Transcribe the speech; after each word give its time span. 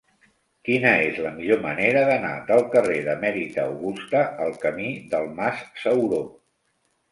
Quina 0.69 0.93
és 1.09 1.19
la 1.25 1.33
millor 1.35 1.61
manera 1.65 2.01
d'anar 2.07 2.31
del 2.47 2.65
carrer 2.77 2.97
d'Emèrita 3.09 3.67
Augusta 3.67 4.25
al 4.49 4.59
camí 4.67 4.89
del 5.15 5.33
Mas 5.39 5.65
Sauró? 5.85 6.25